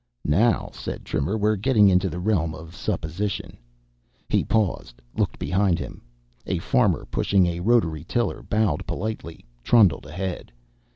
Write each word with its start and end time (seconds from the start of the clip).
"Now," 0.25 0.71
said 0.73 1.05
Trimmer, 1.05 1.37
"we're 1.37 1.55
getting 1.55 1.87
into 1.87 2.09
the 2.09 2.17
realm 2.19 2.55
of 2.55 2.75
supposition." 2.75 3.55
He 4.29 4.43
paused, 4.43 4.99
looked 5.15 5.37
behind 5.37 5.77
him. 5.77 6.01
A 6.47 6.57
farmer 6.57 7.05
pushing 7.11 7.45
a 7.45 7.59
rotary 7.59 8.03
tiller, 8.03 8.41
bowed 8.41 8.87
politely, 8.87 9.45
trundled 9.63 10.07
ahead. 10.07 10.51